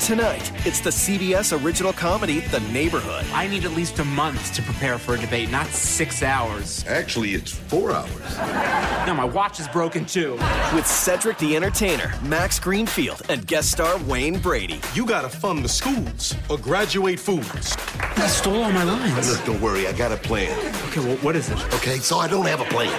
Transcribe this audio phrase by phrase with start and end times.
[0.00, 3.24] Tonight, it's the CBS original comedy, The Neighborhood.
[3.32, 6.84] I need at least a month to prepare for a debate, not six hours.
[6.86, 8.36] Actually, it's four hours.
[9.06, 10.32] No, my watch is broken too.
[10.74, 14.80] With Cedric the Entertainer, Max Greenfield, and guest star Wayne Brady.
[14.94, 17.76] You gotta fund the schools or graduate fools.
[17.98, 19.28] I stole all my lines.
[19.28, 20.52] Look, don't worry, I got a plan.
[20.88, 21.74] Okay, well, what is it?
[21.74, 22.92] Okay, so I don't have a plan.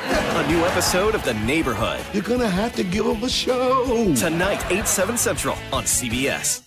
[0.45, 2.02] A new episode of The Neighborhood.
[2.13, 4.13] You're gonna have to give them a show.
[4.16, 6.63] Tonight, 8, 7 central on CBS.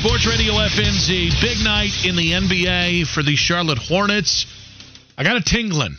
[0.00, 4.46] Sports Radio FNZ, big night in the NBA for the Charlotte Hornets.
[5.18, 5.98] I got a tingling.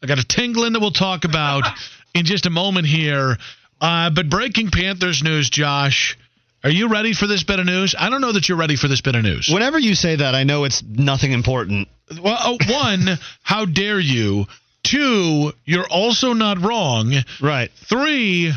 [0.00, 1.64] I got a tingling that we'll talk about
[2.14, 3.38] in just a moment here.
[3.80, 6.16] Uh, but breaking Panthers news, Josh.
[6.62, 7.96] Are you ready for this bit of news?
[7.98, 9.50] I don't know that you're ready for this bit of news.
[9.52, 11.88] Whenever you say that, I know it's nothing important.
[12.22, 14.46] Well, oh, one, how dare you?
[14.84, 17.14] Two, you're also not wrong.
[17.40, 17.72] Right.
[17.74, 18.52] Three,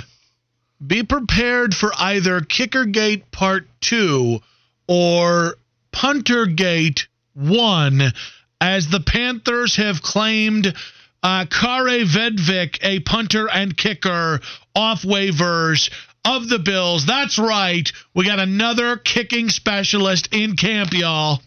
[0.85, 4.39] be prepared for either Kickergate Part 2
[4.87, 5.55] or
[5.91, 8.13] Puntergate 1
[8.59, 10.73] as the Panthers have claimed
[11.21, 14.41] uh, Kare Vedvik, a punter and kicker,
[14.75, 15.89] off waivers
[16.25, 17.05] of the Bills.
[17.05, 17.91] That's right.
[18.13, 21.41] We got another kicking specialist in camp, y'all.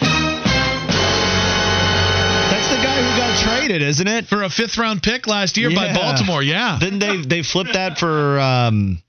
[2.51, 4.27] That's the guy who got traded, isn't it?
[4.27, 6.79] For a fifth round pick last year by Baltimore, yeah.
[6.81, 9.03] Then they they flipped that for um,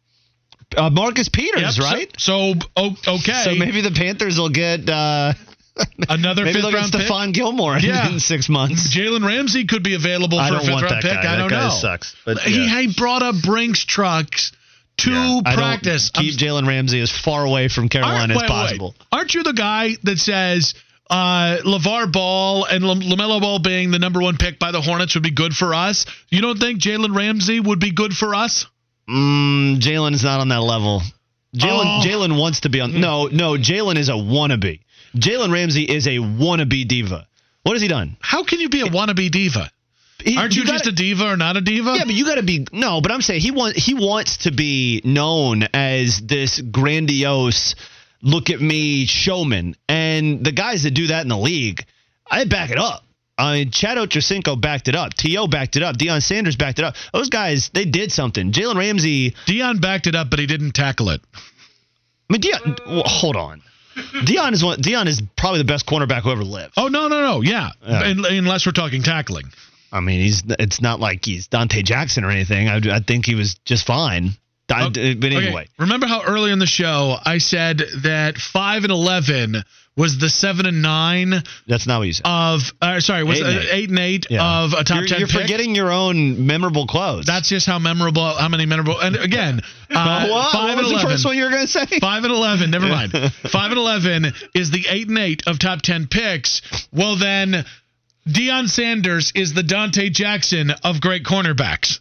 [0.76, 2.14] uh, Marcus Peters, Yep, right?
[2.20, 3.42] So, o- okay.
[3.44, 5.34] So maybe the Panthers will get uh,
[6.10, 7.02] another maybe fifth they'll get round pick.
[7.08, 8.10] Stephon Gilmore in, Yeah.
[8.12, 8.96] in six months.
[8.96, 11.14] Jalen Ramsey could be available for a fifth round that pick.
[11.14, 11.34] guy.
[11.34, 11.74] I don't guy know.
[11.74, 12.82] sucks, but he, yeah.
[12.82, 14.52] he brought up Brinks trucks
[14.98, 16.12] to I don't practice.
[16.16, 18.96] I'm- Keep Jalen Ramsey as far away from Carolina Aren't- as wait, wait, possible.
[18.98, 19.08] wait.
[19.20, 20.74] Aren't you the guy that says
[21.10, 25.14] uh, LeVar Ball and Lam- LaMelo Ball being the number one pick by the Hornets
[25.14, 26.06] would be good for us?
[26.30, 28.66] You don't think Jalen Ramsey would be good for us?
[29.10, 31.02] Mm, Jalen is not on that level.
[31.56, 32.02] Jalen Oh.
[32.06, 33.00] Jalen wants to be on.
[33.00, 33.54] No, no.
[33.54, 34.80] Jalen is a wannabe.
[35.16, 37.26] Jalen Ramsey is a wannabe diva.
[37.64, 38.18] What has he done?
[38.20, 39.72] How can you be a wannabe diva?
[40.24, 41.94] He- Aren't you, gotta- just a diva or not a diva?
[41.98, 43.02] Yeah, but you got to be no.
[43.02, 47.76] But I'm saying he wants he wants to be known as this grandiose,
[48.22, 49.76] look at me showman.
[49.88, 51.86] And the guys that do that in the league,
[52.30, 53.04] I back it up.
[53.38, 55.14] I mean, Chad Ochocinco backed it up.
[55.14, 55.48] T.O.
[55.48, 55.96] backed it up.
[55.98, 56.96] Deion Sanders backed it up.
[57.14, 58.52] Those guys, they did something.
[58.52, 61.22] Jalen Ramsey, Deion backed it up, but he didn't tackle it.
[61.36, 63.62] I mean, Deion, well, hold on.
[63.96, 64.80] Deion is one.
[64.80, 66.74] Deion is probably the best cornerback who ever lived.
[66.78, 67.42] Oh no, no, no.
[67.42, 68.00] Yeah, Yeah.
[68.04, 69.46] Un- unless we're talking tackling.
[69.92, 70.44] I mean, he's.
[70.60, 72.68] It's not like he's Donte Jackson or anything.
[72.68, 74.32] I, I think he was just fine.
[74.70, 78.92] I- Okay, but anyway, remember how early in the show I said that five and
[78.92, 79.64] eleven
[79.98, 81.34] was the seven and nine
[81.66, 82.24] that's not what you said.
[82.26, 82.62] of.
[82.82, 83.70] Uh, sorry, was Eight eight and eight.
[83.74, 84.64] eight, and eight Yeah.
[84.64, 85.20] of a top you're, ten.
[85.20, 85.42] You're pick.
[85.42, 87.26] forgetting your own memorable quotes.
[87.26, 88.24] That's just how memorable.
[88.36, 89.00] How many memorable?
[89.00, 89.60] And again,
[89.90, 91.10] uh, what, five what and was the eleven.
[91.12, 91.86] first one you were going to say?
[92.00, 92.72] Five and eleven.
[92.72, 93.12] Never mind.
[93.52, 96.62] Five and eleven is the eight and eight of top ten picks.
[96.94, 97.66] Well, then
[98.28, 102.00] Deion Sanders is the Donte Jackson of great cornerbacks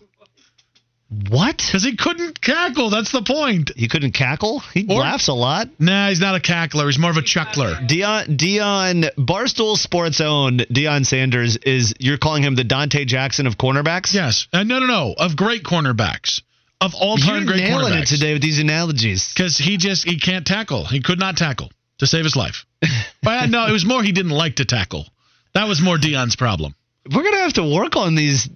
[1.08, 1.58] What?
[1.58, 2.90] because he couldn't cackle.
[2.90, 3.70] That's the point.
[3.76, 4.58] He couldn't cackle.
[4.74, 5.68] He Or- laughs a lot.
[5.78, 6.86] Nah, he's not a cackler.
[6.86, 7.74] He's more of a chuckler.
[7.76, 11.94] Deion, Deion, Barstool Sports own Deion Sanders is.
[12.00, 14.12] You're calling him the Donte Jackson of cornerbacks.
[14.12, 14.48] Yes.
[14.52, 15.14] Uh, no, no, no.
[15.16, 16.42] Of great cornerbacks.
[16.80, 18.02] Of all time you're great nailing cornerbacks.
[18.12, 19.28] it today with these analogies.
[19.32, 20.84] Because he just he can't tackle.
[20.86, 22.66] He could not tackle to save his life.
[23.22, 25.06] but no, it was more he didn't like to tackle.
[25.54, 26.74] That was more Deion's problem.
[27.08, 28.48] We're gonna have to work on these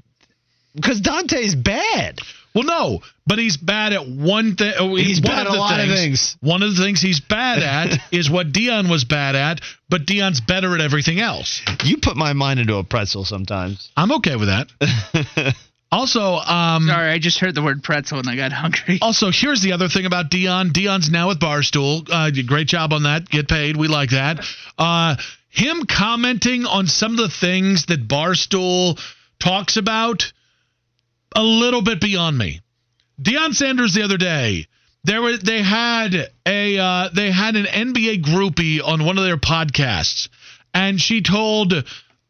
[0.74, 2.18] because Donte's bad.
[2.54, 4.72] Well, no, but he's bad at one thing.
[4.96, 6.36] He's one bad of at a the lot of things.
[6.40, 10.40] One of the things he's bad at is what Deion was bad at, but Deion's
[10.40, 11.62] better at everything else.
[11.84, 13.90] You put my mind into a pretzel sometimes.
[13.96, 15.54] I'm okay with that.
[15.92, 18.98] also, um, Sorry, I just heard the word pretzel and I got hungry.
[19.02, 20.70] Also, here's the other thing about Deion.
[20.72, 22.08] Deion's now with Barstool.
[22.10, 23.28] Uh, great job on that.
[23.28, 23.76] Get paid.
[23.76, 24.44] We like that.
[24.76, 25.16] Uh,
[25.50, 29.00] him commenting on some of the things that Barstool
[29.38, 30.32] talks about
[31.34, 32.60] a little bit beyond me.
[33.20, 34.66] Deion Sanders the other day,
[35.04, 36.14] there was they had
[36.46, 40.28] a uh, they had an NBA groupie on one of their podcasts,
[40.74, 41.72] and she told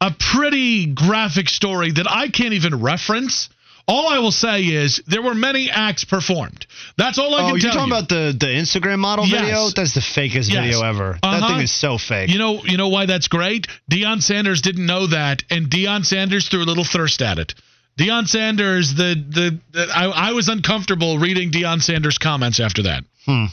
[0.01, 3.49] a pretty graphic story that I can't even reference.
[3.89, 6.65] All I will say is there were many acts performed.
[6.97, 7.95] That's all I oh, can you're tell talking you.
[7.99, 9.41] about the the Instagram model Yes.
[9.41, 9.69] video?
[9.75, 10.65] That's the fakest Yes.
[10.65, 11.19] video ever.
[11.23, 11.49] That Uh-huh.
[11.49, 12.31] thing is so fake.
[12.31, 13.67] You know, you know why that's great?
[13.91, 17.55] Deion Sanders didn't know that, and Deion Sanders threw a little thirst at it.
[17.99, 23.05] Deion Sanders, the the, the I, I was uncomfortable reading Deion Sanders' comments after that.
[23.27, 23.47] Hmm.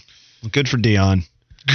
[0.51, 1.23] Good for Deion.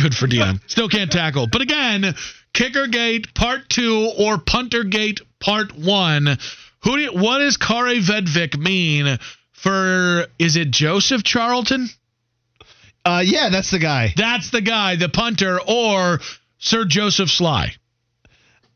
[0.00, 0.60] Good for Deion.
[0.68, 1.46] Still can't tackle.
[1.46, 2.14] But again,
[2.54, 6.38] Kickergate Part Two or Puntergate Part One.
[6.84, 6.96] Who?
[6.96, 9.18] Do, what does Kare Vedvik mean
[9.52, 10.26] for?
[10.38, 11.88] Is it Joseph Charlton?
[13.04, 14.14] Uh, yeah, that's the guy.
[14.16, 16.20] That's the guy, the punter, or
[16.58, 17.72] Sir Joseph Slye.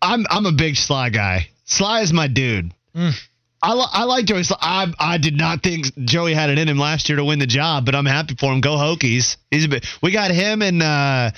[0.02, 1.48] I'm I'm a big Slye guy.
[1.66, 2.72] Slye is my dude.
[2.94, 3.14] Mm.
[3.62, 6.78] I, li- I like Joey I, I did not think Joey had it in him
[6.78, 8.60] last year to win the job, but I'm happy for him.
[8.60, 9.36] Go Hokies.
[9.50, 9.86] He's a bit.
[10.02, 11.30] We got him and uh,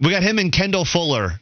[0.00, 1.32] we got him and Kendall Fuller.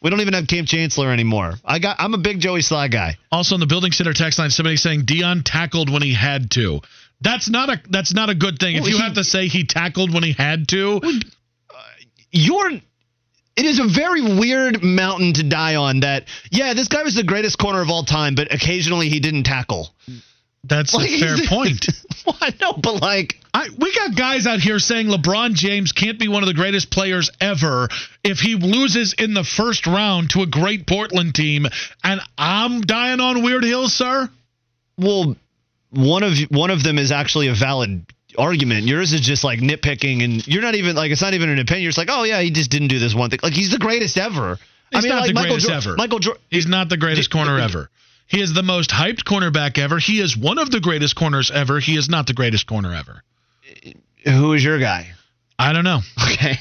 [0.00, 1.54] We don't even have Kam Chancellor anymore.
[1.64, 1.96] I got.
[1.98, 3.16] I'm a big Joey Slye guy.
[3.32, 6.80] Also on the building center text line, somebody saying Deion tackled when he had to.
[7.20, 8.76] That's not a that's not a good thing.
[8.76, 11.00] If you he- have to say he tackled when he had to,
[12.30, 12.80] You're.
[13.58, 16.00] It is a very weird mountain to die on.
[16.00, 19.42] That yeah, this guy was the greatest corner of all time, but occasionally he didn't
[19.42, 19.90] tackle.
[20.62, 21.88] that's Like, a fair point.
[22.26, 23.40] well, I know, but like.
[23.52, 26.92] I, we got guys out here saying LeBron James can't be one of the greatest
[26.92, 27.88] players ever
[28.22, 31.66] if he loses in the first round to a great Portland team,
[32.04, 34.30] and I'm dying on Weird Hill, sir.
[34.96, 35.34] Well,
[35.90, 38.06] one of one of them is actually a valid
[38.38, 38.86] argument.
[38.86, 41.82] Yours is just like nitpicking, and you're not even like it's not even an opinion.
[41.82, 43.40] You're just like, oh yeah, he just didn't do this one thing.
[43.42, 44.58] Like he's the greatest ever.
[44.90, 45.96] He's not like the Michael greatest Jor- ever.
[45.96, 46.42] Michael Jordan.
[46.50, 47.90] He's not the greatest corner ever.
[48.26, 49.98] He is the most hyped cornerback ever.
[49.98, 51.80] He is one of the greatest corners ever.
[51.80, 53.22] He is not the greatest corner ever.
[54.24, 55.12] Who is your guy?
[55.58, 56.00] I don't know.
[56.32, 56.58] Okay.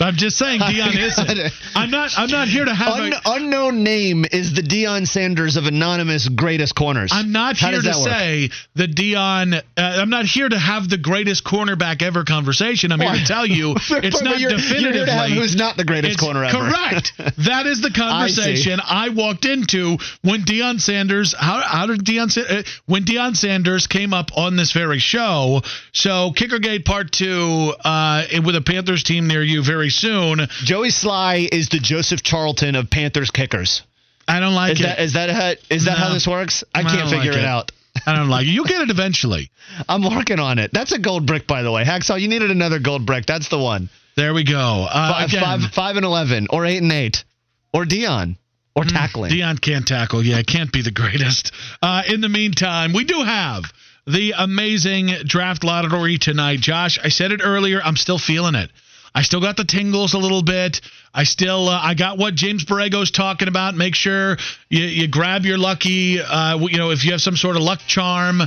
[0.00, 1.52] I'm just saying Deion isn't.
[1.74, 2.12] I'm not.
[2.16, 2.94] I'm not here to have.
[2.94, 7.10] Un- a, unknown name is the Deion Sanders of anonymous greatest corners.
[7.12, 8.08] I'm not How here to work?
[8.08, 9.54] say that Deion.
[9.54, 12.92] Uh, I'm not here to have the greatest cornerback ever conversation.
[12.92, 14.82] I'm here to tell you it's not you're, definitively.
[14.82, 16.70] You're here to have who's not the greatest corner ever.
[16.70, 17.12] Correct.
[17.50, 21.34] That is the conversation I, walked into when Deion Sanders.
[21.36, 25.62] How, how did Deion Sa- uh, when Deion Sanders came up on this very show?
[25.92, 30.46] So Kickergate Part Two uh, with a Panthers team near you very soon.
[30.64, 33.82] Joey Slye is the Joseph Charlton of Panthers kickers.
[34.28, 34.82] I don't like Is it.
[34.84, 36.04] that is that how, is that No.
[36.06, 36.62] how this works?
[36.74, 37.44] I I can't figure like it it.
[37.44, 37.72] out.
[38.06, 38.50] I don't like it.
[38.50, 39.50] You'll get it eventually.
[39.88, 40.72] I'm working on it.
[40.72, 41.84] That's a gold brick, by the way.
[41.84, 43.26] Hacksaw, you needed another gold brick.
[43.26, 43.88] That's the one.
[44.16, 44.86] There we go.
[44.88, 47.24] Uh, Five, again, five, five and eleven, or eight and eight,
[47.72, 48.36] or Deion,
[48.76, 49.32] or tackling.
[49.32, 50.24] Deion can't tackle.
[50.24, 51.52] Yeah, can't be the greatest.
[51.82, 53.64] Uh, in the meantime, we do have
[54.06, 56.60] the amazing draft lottery tonight.
[56.60, 57.80] Josh, I said it earlier.
[57.82, 58.70] I'm still feeling it.
[59.14, 60.80] I still got the tingles a little bit.
[61.12, 63.74] I still, uh, I got what James Borrego's talking about.
[63.74, 64.36] Make sure
[64.68, 67.80] you, you grab your lucky, uh, you know, if you have some sort of luck
[67.86, 68.42] charm.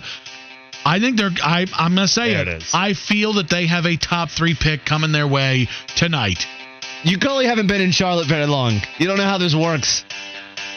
[0.85, 2.47] I think they're, I, I'm to say it.
[2.47, 2.71] it is.
[2.73, 6.45] I feel that they have a top three pick coming their way tonight.
[7.03, 8.79] You clearly haven't been in Charlotte very long.
[8.97, 10.05] You don't know how this works.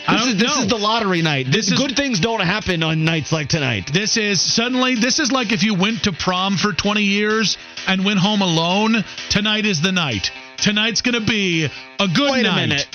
[0.08, 1.47] This, is, this is the lottery night.
[1.47, 3.91] This This is- good things don't happen on nights like tonight.
[3.93, 8.05] This is suddenly this is like if you went to prom for 20 years and
[8.05, 9.05] went home alone.
[9.31, 10.31] Tonight is the night.
[10.58, 11.65] Tonight's gonna be
[11.98, 12.53] a good Wait night.
[12.65, 12.86] a minute.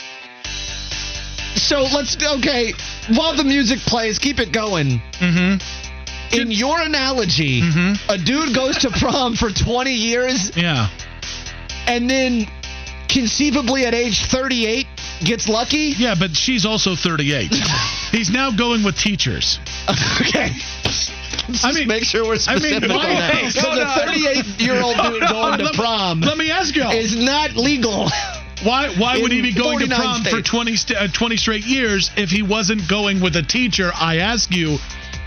[1.55, 2.73] So let's okay.
[3.09, 5.01] While the music plays, keep it going.
[5.19, 6.39] Mm-hmm.
[6.39, 7.99] In your analogy, Mhm.
[8.07, 10.87] a dude goes to prom for 20 years Yeah.
[11.87, 12.47] and then
[13.09, 14.87] conceivably at age 38
[15.23, 15.93] gets lucky.
[15.97, 17.53] Yeah, but she's also 38.
[18.11, 19.59] He's now going with teachers.
[20.21, 20.51] okay.
[21.63, 23.33] I mean, make sure we're specific I mean, on that.
[23.33, 26.87] Hey, So the 38 year old dude going to prom Let me ask you.
[26.89, 28.09] is not legal.
[28.63, 30.49] Why why would he be going to 49 prom for states.
[30.49, 33.91] 20 uh, 20 straight years if he wasn't going with a teacher?
[33.93, 34.77] I ask you.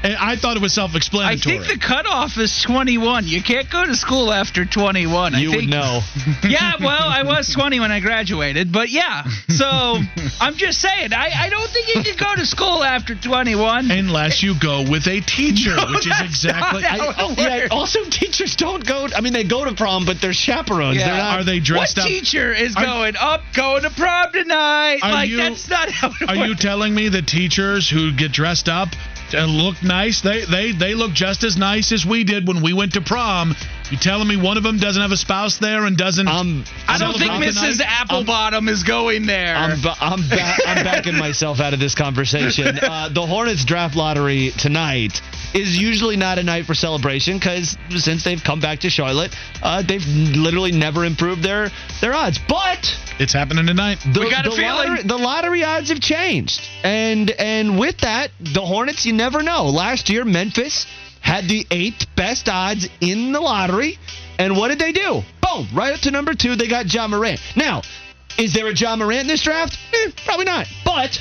[0.05, 1.57] And I thought it was self-explanatory.
[1.57, 3.27] I think the cutoff is 21.
[3.27, 5.35] You can't go to school after 21.
[5.35, 6.01] I You would think, know.
[6.45, 9.25] Yeah, well, I was 20 when I graduated, but yeah.
[9.49, 9.97] So
[10.41, 13.91] I'm just saying, I, I don't think you can go to school after 21.
[13.91, 16.85] Unless you go with a teacher, No, which is exactly.
[16.85, 19.09] I- oh, yeah, also, teachers don't go.
[19.17, 20.99] I mean, they go to prom, but they're chaperones.
[20.99, 21.07] Yeah.
[21.09, 21.41] They're not.
[21.41, 22.07] Are they What dressed up?
[22.07, 24.99] teacher is Are- going up, going to prom tonight?
[25.03, 26.49] Like you- that's not how it Are works.
[26.49, 28.91] you telling me that teachers who get dressed up
[29.35, 32.73] and look nice, they they they look just as nice as we did when we
[32.73, 33.55] went to prom,
[33.91, 36.27] You telling me one of them doesn't have a spouse there and doesn't?
[36.27, 36.65] I'm.
[36.89, 37.79] I don't think Mrs.
[37.79, 38.07] tonight?
[38.09, 39.55] Applebottom is going there.
[39.57, 42.79] I'm, ba- I'm, ba- I'm backing myself out of this conversation.
[42.79, 45.21] Uh, the Hornets draft lottery tonight
[45.55, 49.83] is usually not a night for celebration because since they've come back to Charlotte, uh,
[49.83, 51.71] they've literally never improved their
[52.01, 52.39] their odds.
[52.49, 52.85] But
[53.19, 53.99] It's happening tonight.
[54.13, 54.65] the, We got a feeling.
[54.91, 59.67] Lottery, the lottery odds have changed, and and with that, the Hornets, you never know.
[59.67, 60.87] Last year, Memphis
[61.21, 63.99] had the eighth best odds in the lottery,
[64.39, 65.23] and what did they do?
[65.41, 65.69] Boom!
[65.73, 67.41] Right up to number two, they got Ja Morant.
[67.57, 67.83] Now,
[68.37, 69.79] is there a Ja Morant in this draft?
[69.93, 70.67] Eh, probably not.
[70.85, 71.19] But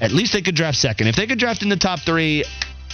[0.00, 1.08] at least they could draft second.
[1.08, 2.44] If they could draft in the top three.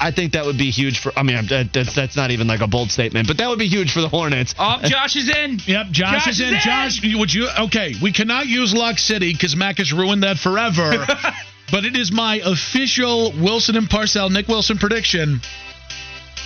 [0.00, 1.12] I think that would be huge for.
[1.16, 3.68] I mean, that- that's that's not even like a bold statement, but that would be
[3.68, 4.54] huge for the Hornets.
[4.58, 5.60] oh, Josh is in.
[5.64, 6.46] Yep, Josh, Josh is in.
[6.48, 6.60] is in.
[6.60, 7.48] Josh, would you?
[7.60, 11.06] Okay, we cannot use Lock City because Mac has ruined that forever.
[11.70, 15.40] but it is my official Wilson and Parcell Nick Wilson prediction.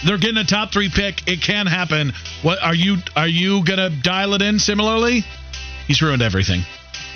[0.04, 1.26] They're getting a top three pick.
[1.26, 2.12] It can happen.
[2.42, 2.98] What are you?
[3.16, 5.24] Are you gonna dial it in similarly?
[5.86, 6.62] He's ruined everything.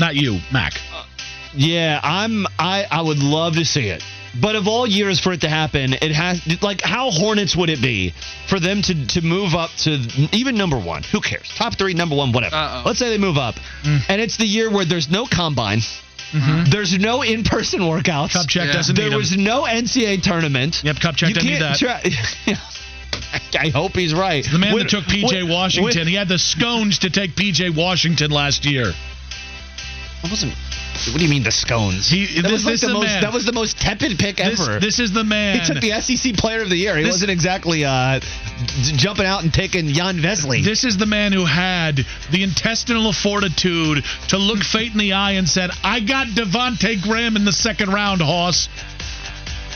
[0.01, 0.73] Not you, Mac.
[1.55, 2.47] Yeah, I'm.
[2.59, 4.03] I I would love to see it.
[4.41, 7.83] But of all years for it to happen, it has like how Hornets would it
[7.83, 8.15] be
[8.49, 9.99] for them to to move up to
[10.33, 11.03] even number one?
[11.05, 11.49] Who cares?
[11.57, 12.55] Top three, number one, whatever.
[12.57, 12.83] Uh-oh.
[12.87, 14.01] Let's say they move up, mm.
[14.09, 15.81] and it's the year where there's no combine,
[16.33, 16.71] mm-hmm.
[16.71, 18.33] there's no in-person workouts.
[18.33, 18.73] Kupchak Yeah.
[18.73, 19.45] doesn't there need was him.
[19.45, 20.83] no NCAA tournament.
[20.83, 22.47] Yep, Kupchak You doesn't need can't that.
[22.47, 22.59] try-
[23.61, 24.45] I hope he's right.
[24.51, 25.99] The man When- that took PJ when- Washington.
[25.99, 28.93] when- he had the scones to take PJ Washington last year.
[30.25, 30.55] I wasn't.
[31.11, 32.09] What do you mean the scones?
[32.09, 33.07] He- that this- was like the most.
[33.07, 33.23] man.
[33.23, 34.79] That was the most tepid pick This, ever.
[34.79, 35.59] this is the man.
[35.59, 36.97] He took the SEC Player of the Year.
[36.97, 38.21] He This- wasn't exactly uh,
[38.97, 40.63] jumping out and taking Jan Vesely.
[40.65, 45.33] This is the man who had the intestinal fortitude to look fate in the eye
[45.33, 48.69] and said, I got Devonte' Graham in the second round, Hoss.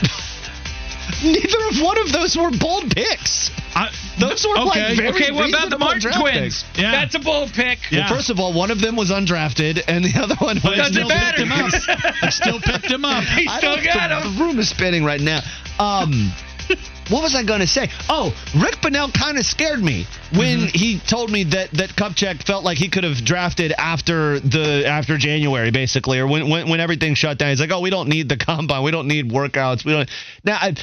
[1.23, 3.49] Neither of one of those were bold picks.
[3.75, 4.65] I, Those were okay.
[4.65, 6.63] like very Okay, what about the reasonable Martin draft twins?
[6.63, 6.79] picks.
[6.79, 6.91] Yeah.
[6.91, 7.79] That's a bold pick.
[7.91, 7.99] Yeah.
[8.09, 10.65] Well, first of all, one of them was undrafted, and the other one was.
[10.65, 11.37] I Doesn't still matter.
[11.37, 11.71] picked him up.
[12.23, 13.23] I still picked him up.
[13.23, 14.35] He still got the, him.
[14.37, 15.41] The room is spinning right now.
[15.79, 16.31] Um,
[17.09, 17.89] what was I going to say?
[18.09, 20.05] Oh, Rick Bonnell kind of scared me
[20.35, 20.77] when Mm-hmm.
[20.77, 25.17] he told me that that Kupchak felt like he could have drafted after the after
[25.17, 27.49] January, basically, or when when, when everything shut down.
[27.49, 30.09] He's like, oh, we don't need the combine, we don't need workouts, we don't.
[30.43, 30.57] Now.
[30.59, 30.75] I,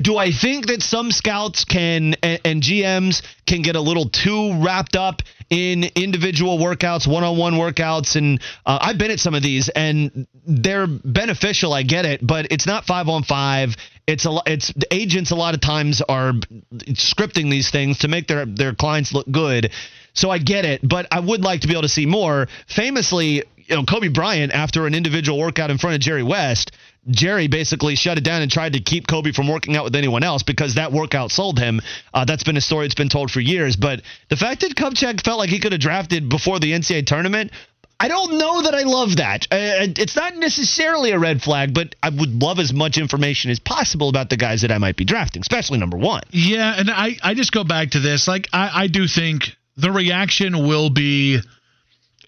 [0.00, 4.62] do I think that some scouts can and, and GMs can get a little too
[4.62, 9.68] wrapped up in individual workouts, one-on-one workouts, and uh, I've been at some of these,
[9.68, 11.72] and they're beneficial.
[11.72, 13.76] I get it, but it's not five on five.
[14.06, 16.32] It's a it's agents a lot of times are
[16.72, 19.72] scripting these things to make their their clients look good.
[20.14, 22.48] So I get it, but I would like to be able to see more.
[22.68, 26.72] Famously, you know, Kobe Bryant after an individual workout in front of Jerry West,
[27.08, 30.22] Jerry basically shut it down and tried to keep Kobe from working out with anyone
[30.22, 31.80] else because that workout sold him.
[32.12, 33.76] Uh, that's been a story that's been told for years.
[33.76, 37.52] But the fact that Kupchak felt like he could have drafted before the NCAA tournament,
[37.98, 39.46] I don't know that I love that.
[39.50, 43.58] Uh, it's not necessarily a red flag, but I would love as much information as
[43.58, 46.22] possible about the guys that I might be drafting, especially number one.
[46.30, 48.28] Yeah, and I, I just go back to this.
[48.28, 51.40] Like, I, I do think the reaction will be.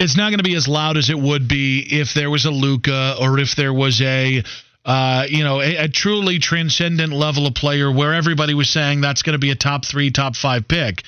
[0.01, 2.53] It's not going to be as loud as it would be if there was a
[2.53, 4.45] Luka or if there was a,
[4.89, 9.21] uh, you know, a, a truly transcendent level of player where everybody was saying that's
[9.21, 11.03] going to be a top three, top five pick.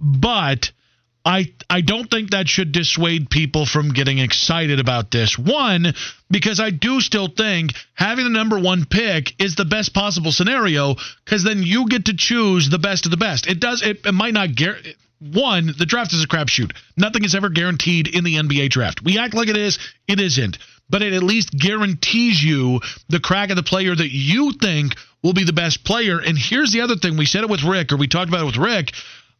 [0.00, 0.72] But
[1.22, 5.38] I I don't think that should dissuade people from getting excited about this.
[5.38, 5.92] One,
[6.30, 10.96] because I do still think having the number one pick is the best possible scenario
[11.26, 13.46] because then you get to choose the best of the best.
[13.46, 14.78] It does it, it might not gar-
[15.20, 16.72] one, the draft is a crapshoot.
[16.96, 19.02] Nothing is ever guaranteed in the NBA draft.
[19.02, 20.58] We act like it is, it isn't.
[20.90, 25.32] But it at least guarantees you the crack of the player that you think will
[25.32, 26.18] be the best player.
[26.18, 28.46] And here's the other thing we said it with Rick, or we talked about it
[28.46, 28.92] with Rick.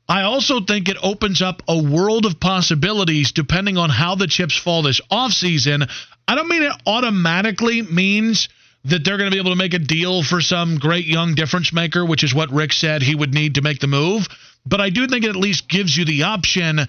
[0.09, 4.57] I also think it opens up a world of possibilities depending on how the chips
[4.57, 5.91] fall this offseason.
[6.29, 8.49] I don't mean it automatically means
[8.85, 11.73] that they're going to be able to make a deal for some great young difference
[11.73, 14.29] maker, which is what Rick said he would need to make the move.
[14.67, 16.81] But I do think it at least gives you the option.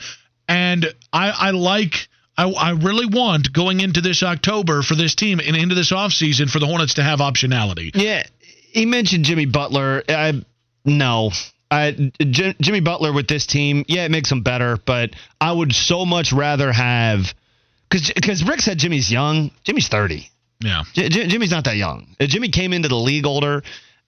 [0.47, 5.39] And I, I like, I, I really want going into this October for this team
[5.39, 7.91] and into this offseason for the Hornets to have optionality.
[7.93, 10.03] Yeah, he mentioned Jimmy Butler.
[10.07, 10.43] I
[10.83, 11.31] no.
[11.71, 15.11] I, Jimmy Butler with this team, yeah, it makes them better, but
[15.41, 17.33] I would so much rather have
[17.89, 19.51] because Rick said Jimmy's young.
[19.63, 20.29] Jimmy's thirty.
[20.59, 20.83] Yeah.
[20.93, 22.15] J- Jimmy's not that young.
[22.19, 23.63] Jimmy came into the league older,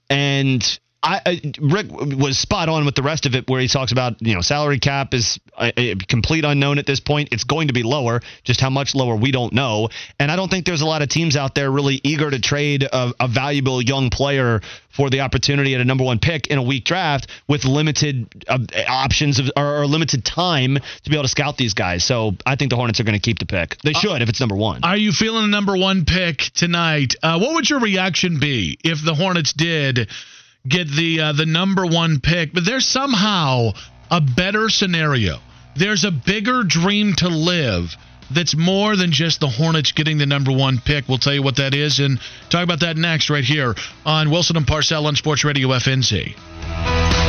[0.10, 3.91] and I, I, Rick was spot on with the rest of it, where he talks
[3.91, 7.29] about you know salary cap is a, a complete unknown at this point.
[7.31, 9.89] It's going to be lower, just how much lower we don't know.
[10.19, 12.83] And I don't think there's a lot of teams out there really eager to trade
[12.83, 16.63] a, a valuable young player for the opportunity at a number one pick in a
[16.63, 21.29] weak draft with limited uh, options of, or, or limited time to be able to
[21.29, 22.03] scout these guys.
[22.03, 23.77] So I think the Hornets are going to keep the pick.
[23.83, 24.83] They should if it's number one.
[24.83, 27.15] Are you feeling the number one pick tonight?
[27.21, 30.09] Uh, what would your reaction be if the Hornets did
[30.67, 33.71] get the uh, the number one pick, but there's somehow
[34.09, 35.39] a better scenario?
[35.75, 37.95] There's a bigger dream to live
[38.31, 41.07] that's more than just the Hornets getting the number one pick.
[41.07, 42.19] We'll tell you what that is and
[42.50, 47.26] talk about that next right here on Wilson and Parcell on Sports Radio FNZ.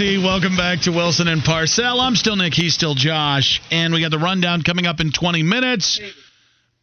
[0.00, 2.00] Welcome back to Wilson and Parcell.
[2.00, 2.54] I'm still Nick.
[2.54, 3.60] He's still Josh.
[3.70, 6.00] And we got the rundown coming up in 20 minutes.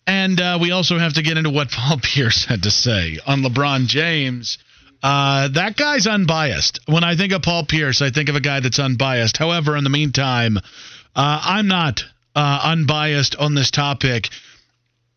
[0.05, 3.41] And uh, we also have to get into what Paul Pierce had to say on
[3.41, 4.59] LeBron James.
[5.01, 6.81] Uh, that guy's unbiased.
[6.86, 9.38] When I think of Paul Pierce, I think of a guy that's unbiased.
[9.38, 10.62] However, in the meantime, uh,
[11.15, 12.03] I'm not
[12.36, 14.29] uh, unbiased on this topic.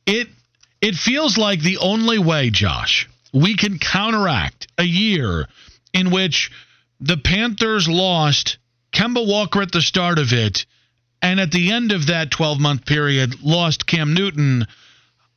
[0.07, 0.29] It
[0.81, 5.47] it feels like the only way, Josh, we can counteract a year
[5.93, 6.51] in which
[7.01, 8.59] the Panthers lost
[8.93, 10.67] Kemba Walker at the start of it,
[11.23, 14.67] and at the end of that 12 month period, lost Cam Newton.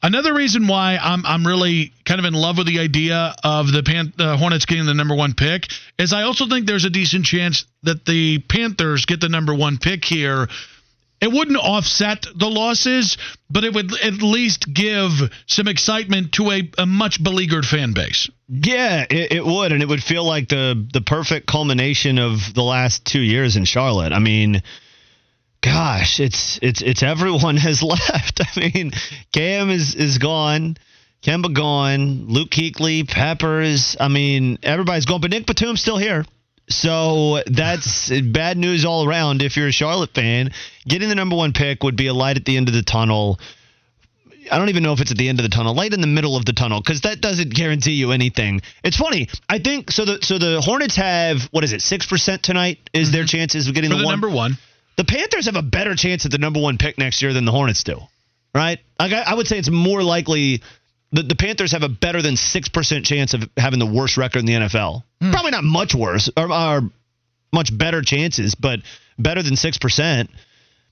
[0.01, 3.83] Another reason why I'm I'm really kind of in love with the idea of the
[3.83, 7.25] Pan- uh, Hornets getting the number one pick is I also think there's a decent
[7.25, 10.49] chance that the Panthers get the number one pick here.
[11.23, 13.17] It wouldn't offset the losses,
[13.49, 15.11] but it would at least give
[15.45, 18.29] some excitement to a, a much beleaguered fan base.
[18.49, 22.61] Yeah, it, it would, and it would feel like the the perfect culmination of the
[22.61, 24.11] last two years in Charlotte.
[24.11, 24.63] I mean,
[25.61, 28.41] gosh, it's it's it's everyone has left.
[28.41, 28.91] I mean,
[29.31, 30.75] Cam is is gone.
[31.21, 33.95] Kemba gone, Luke Kuechly, Peppers.
[33.97, 36.25] I mean, everybody's gone, but Nick Batum's still here.
[36.69, 39.41] So that's bad news all around.
[39.41, 40.51] If you're a Charlotte fan,
[40.87, 43.39] getting the number one pick would be a light at the end of the tunnel.
[44.51, 46.07] I don't even know if it's at the end of the tunnel, light in the
[46.07, 48.61] middle of the tunnel, because that doesn't guarantee you anything.
[48.83, 49.29] It's funny.
[49.47, 50.05] I think so.
[50.05, 51.81] The so the Hornets have what is it?
[51.81, 53.37] Six percent tonight is their mm-hmm.
[53.37, 54.11] chances of getting the, the one.
[54.11, 54.57] number one.
[54.95, 57.51] The Panthers have a better chance at the number one pick next year than the
[57.51, 57.99] Hornets do,
[58.53, 58.79] right?
[58.99, 60.61] Like I, I would say it's more likely
[61.13, 64.39] the, the Panthers have a better than six percent chance of having the worst record
[64.39, 65.03] in the NFL.
[65.21, 65.31] Hmm.
[65.31, 66.81] Probably not much worse, or, or
[67.53, 68.79] much better chances, but
[69.17, 70.29] better than six percent.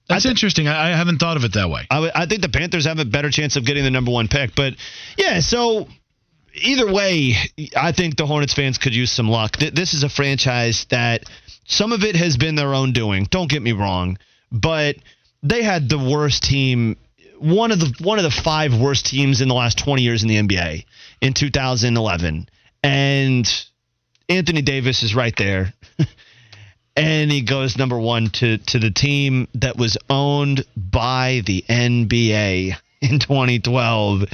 [0.07, 0.67] That's interesting.
[0.67, 1.87] I, I haven't thought of it that way.
[1.89, 4.55] I, think the Panthers have a better chance of getting the number one pick.
[4.55, 4.73] But
[5.17, 5.87] yeah, so
[6.53, 7.35] either way,
[7.75, 9.53] I think the Hornets fans could use some luck.
[9.53, 11.23] Th- This is a franchise that
[11.65, 13.25] some of it has been their own doing.
[13.29, 14.17] Don't get me wrong,
[14.51, 14.97] but
[15.43, 16.97] they had the worst team.
[17.41, 20.29] One of the one of the five worst teams in the last 20 years in
[20.29, 20.85] the NBA
[21.21, 22.47] in 2011,
[22.83, 23.65] and
[24.29, 25.73] Anthony Davis is right there.
[26.95, 32.75] and he goes number one to to the team that was owned by the NBA
[33.01, 34.25] in 2012,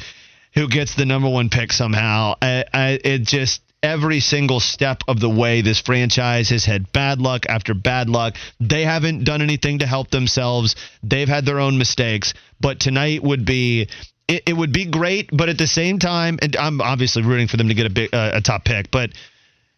[0.54, 2.34] who gets the number one pick somehow.
[2.42, 7.20] I, I, it just every single step of the way, this franchise has had bad
[7.20, 8.36] luck after bad luck.
[8.60, 10.76] They haven't done anything to help themselves.
[11.04, 13.88] They've had their own mistakes, but tonight would be.
[14.28, 17.56] It, it would be great, but at the same time, and I'm obviously rooting for
[17.56, 18.92] them to get a big, uh, a top pick.
[18.92, 19.12] But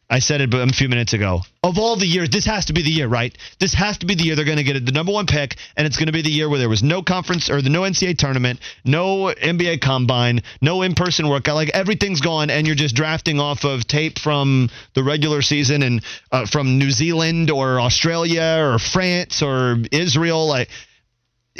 [0.10, 1.42] I said it a few minutes ago.
[1.62, 3.38] Of all the years, this has to be the year, right?
[3.60, 5.86] This has to be the year they're going to get the number one pick, and
[5.86, 8.18] it's going to be the year where there was no conference or the no NCAA
[8.18, 11.56] tournament, no NBA combine, no in-person workout.
[11.56, 16.04] Like everything's gone, and you're just drafting off of tape from the regular season and
[16.32, 20.48] uh, from New Zealand or Australia or France or Israel.
[20.48, 20.70] Like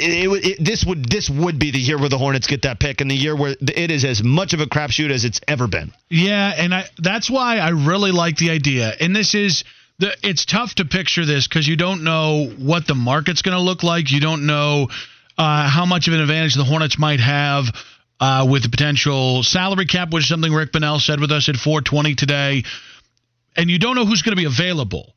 [0.00, 2.80] it, it, it, this would this would be the year where the Hornets get that
[2.80, 5.66] pick, and the year where it is as much of a crapshoot as it's ever
[5.68, 5.92] been.
[6.08, 8.92] Yeah, and I that's why I really like the idea.
[9.00, 9.64] And this is
[9.98, 13.62] the it's tough to picture this because you don't know what the market's going to
[13.62, 14.10] look like.
[14.10, 14.88] You don't know
[15.38, 17.66] uh, how much of an advantage the Hornets might have
[18.20, 21.56] uh, with the potential salary cap, which is something Rick Bonnell said with us at
[21.56, 22.64] 420 today.
[23.56, 25.12] And you don't know who's going to be available.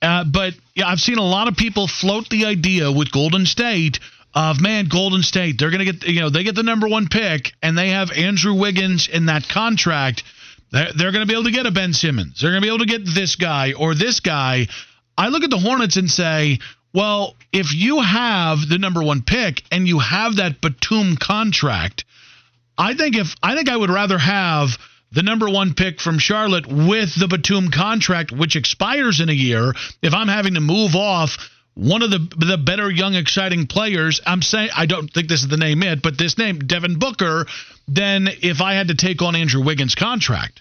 [0.00, 3.98] Uh, but yeah, I've seen a lot of people float the idea with Golden State
[4.34, 7.08] of man, Golden State, they're going to get you know they get the number one
[7.08, 10.22] pick and they have Andrew Wiggins in that contract.
[10.70, 12.40] They're, they're going to be able to get a Ben Simmons.
[12.40, 14.68] They're going to be able to get this guy or this guy.
[15.16, 16.58] I look at the Hornets and say,
[16.92, 22.04] well, if you have the number one pick and you have that Batum contract,
[22.76, 24.78] I think if I think I would rather have
[25.10, 29.74] the number one pick from Charlotte with the Batum contract, which expires in a year.
[30.02, 34.42] If I'm having to move off one of the the better young exciting players, I'm
[34.42, 37.46] saying I don't think this is the name it, but this name Devin Booker,
[37.86, 40.60] then if I had to take on Andrew Wiggins' contract.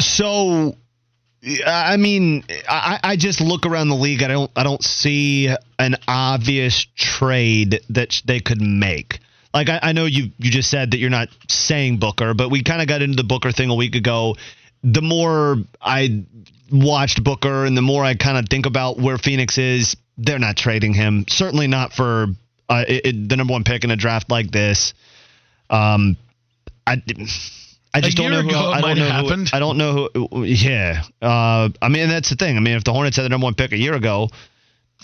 [0.00, 0.76] So
[1.66, 4.22] I mean, I, I just look around the league.
[4.22, 4.50] I don't.
[4.54, 9.20] I don't see an obvious trade that they could make.
[9.54, 10.30] Like I, I know you.
[10.38, 13.24] You just said that you're not saying Booker, but we kind of got into the
[13.24, 14.36] Booker thing a week ago.
[14.82, 16.24] The more I
[16.70, 20.56] watched Booker, and the more I kind of think about where Phoenix is, they're not
[20.56, 21.24] trading him.
[21.28, 22.26] Certainly not for
[22.68, 24.94] uh, it, it, the number one pick in a draft like this.
[25.70, 26.16] Um,
[26.86, 27.02] I.
[27.94, 28.54] I just don't know who.
[28.54, 30.44] I don't know who, I don't know who.
[30.44, 31.02] Yeah.
[31.22, 32.56] Uh, I mean, that's the thing.
[32.56, 34.28] I mean, if the Hornets had the number one pick a year ago,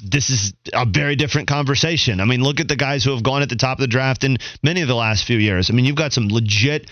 [0.03, 2.21] this is a very different conversation.
[2.21, 4.23] I mean, look at the guys who have gone at the top of the draft
[4.23, 5.71] in many of the last few years.
[5.71, 6.91] I mean, you've got some legit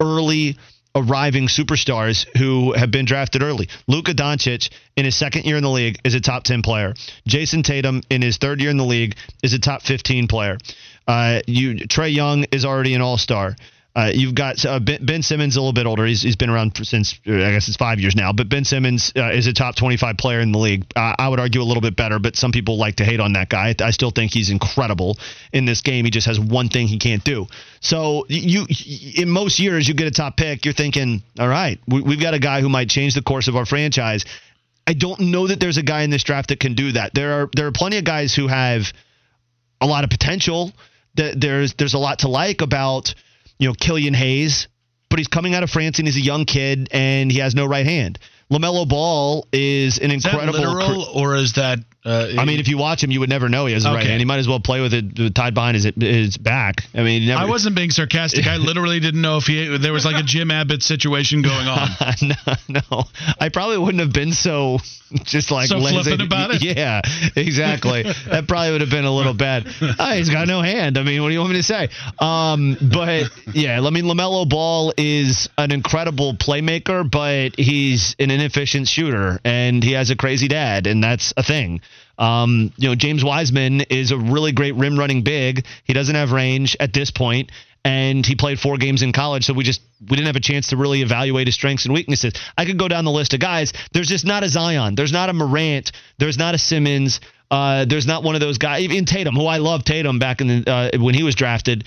[0.00, 0.56] early
[0.94, 3.68] arriving superstars who have been drafted early.
[3.86, 6.94] Luka Doncic in his second year in the league is a top 10 player.
[7.26, 10.58] Jayson Tatum in his third year in the league is a top 15 player.
[11.06, 13.56] Uh, you Trae Young is already an all-star.
[13.96, 16.04] Uh, you've got uh, ben, ben, Simmons a little bit older.
[16.04, 18.32] He's, he's been around since I guess it's five years now.
[18.32, 20.84] But Ben Simmons uh, is a top 25 player in the league.
[20.96, 23.48] I would argue a little bit better, but some people like to hate on that
[23.48, 23.72] guy.
[23.78, 25.16] I still think he's incredible
[25.52, 26.04] in this game.
[26.04, 27.46] He just has one thing he can't do.
[27.80, 28.66] So you,
[29.16, 30.64] in most years, you get a top pick.
[30.64, 33.54] You're thinking, all right, we, we've got a guy who might change the course of
[33.54, 34.24] our franchise.
[34.88, 37.14] I don't know that there's a guy in this draft that can do that.
[37.14, 38.92] There are there are plenty of guys who have
[39.80, 40.72] a lot of potential.
[41.14, 43.14] That there's there's a lot to like about
[43.58, 44.68] you know, Killian Hayes,
[45.08, 47.66] but he's coming out of France and he's a young kid and he has no
[47.66, 48.18] right hand.
[48.50, 50.58] LaMelo Ball is an is incredible.
[50.58, 51.78] literal, or is that?
[52.04, 53.96] Uh, I mean, if you watch him, you would never know he has a okay.
[53.96, 54.20] right hand.
[54.20, 56.82] He might as well play with it tied behind his his back.
[56.94, 58.46] I mean, never, I wasn't being sarcastic.
[58.46, 61.88] I literally didn't know if he there was like a Jim Abbott situation going on.
[62.22, 63.04] no, no,
[63.40, 64.80] I probably wouldn't have been so
[65.22, 66.62] just like so flippant about it.
[66.62, 67.00] Yeah,
[67.36, 68.02] exactly.
[68.02, 69.66] that probably would have been a little bad.
[69.80, 70.98] Oh, he's got no hand.
[70.98, 71.88] I mean, what do you want me to say?
[72.18, 78.88] Um, but yeah, I mean, Lamelo Ball is an incredible playmaker, but he's an inefficient
[78.88, 81.80] shooter, and he has a crazy dad, and that's a thing.
[82.18, 85.66] Um, you know, James Wiseman is a really great rim running big.
[85.84, 87.50] He doesn't have range at this point,
[87.84, 90.68] and he played four games in college, so we just we didn't have a chance
[90.68, 92.34] to really evaluate his strengths and weaknesses.
[92.56, 93.72] I could go down the list of guys.
[93.92, 94.94] There's just not a Zion.
[94.94, 95.92] There's not a Morant.
[96.18, 97.20] There's not a Simmons.
[97.50, 98.82] Uh, there's not one of those guys.
[98.82, 101.84] Even Tatum, who I love Tatum back in the, uh, when he was drafted.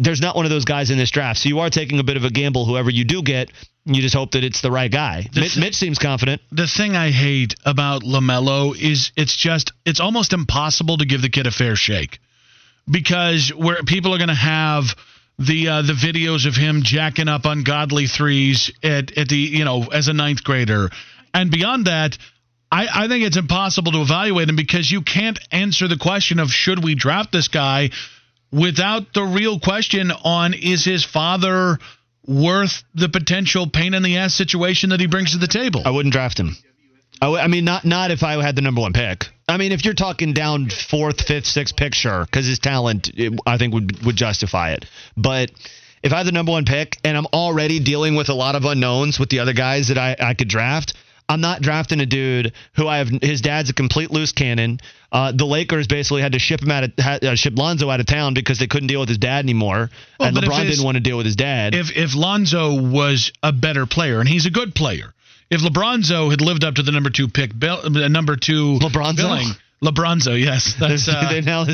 [0.00, 1.40] There's not one of those guys in this draft.
[1.40, 2.64] So you are taking a bit of a gamble.
[2.64, 3.50] Whoever you do get,
[3.84, 5.28] you just hope that it's the right guy.
[5.34, 6.40] Mitch, th- Mitch, seems confident.
[6.52, 11.28] The thing I hate about LaMelo is it's just it's almost impossible to give the
[11.28, 12.20] kid a fair shake
[12.90, 14.94] because where people are going to have
[15.38, 19.84] the uh, the videos of him jacking up ungodly threes at at the you know
[19.84, 20.90] as a ninth grader,
[21.34, 22.18] and beyond that.
[22.70, 26.50] I, I think it's impossible to evaluate him because you can't answer the question of
[26.50, 27.88] should we draft this guy
[28.52, 31.78] without the real question on is his father
[32.26, 35.82] worth the potential pain in the ass situation that he brings to the table.
[35.84, 36.56] I wouldn't draft him.
[37.20, 39.26] I, w- I mean, not not if I had the number one pick.
[39.48, 43.38] I mean, if you're talking down fourth, fifth, sixth pick, sure, because his talent, it,
[43.46, 44.84] I think would would justify it.
[45.16, 45.50] But
[46.02, 48.64] if I had the number one pick and I'm already dealing with a lot of
[48.64, 50.94] unknowns with the other guys that I, I could draft,
[51.28, 53.08] I'm not drafting a dude who I have.
[53.08, 54.80] His dad's a complete loose cannon.
[55.12, 58.06] Uh, the Lakers basically had to ship him out of uh, ship Lonzo out of
[58.06, 61.00] town because they couldn't deal with his dad anymore, well, and LeBron didn't want to
[61.00, 61.74] deal with his dad.
[61.74, 65.12] If if Lonzo was a better player, and he's a good player,
[65.50, 69.16] if LeBronzo had lived up to the number two pick, uh, number two LeBronzo?
[69.16, 69.48] billing.
[69.82, 71.66] Lebronzo, yes, that's uh,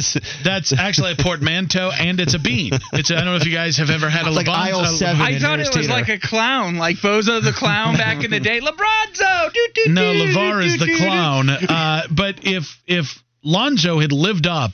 [0.44, 2.72] that's actually a portmanteau and it's a bean.
[2.92, 4.98] It's I don't know if you guys have ever had a like Lebronzo.
[4.98, 5.22] seven.
[5.22, 8.60] I thought it was like a clown, like Bozo the clown back in the day.
[8.64, 11.48] Lebronzo, do, do, no, Levar is the clown.
[11.48, 14.72] Uh, but if if Lonzo had lived up